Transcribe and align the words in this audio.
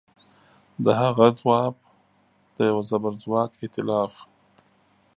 د 0.83 0.85
هغه 1.01 1.27
ځواب 1.39 1.73
د 2.55 2.57
یوه 2.69 2.83
زبرځواک 2.89 3.51
ایتلاف 3.61 4.13